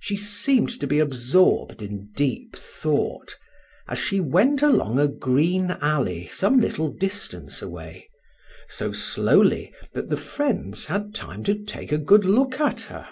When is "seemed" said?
0.18-0.78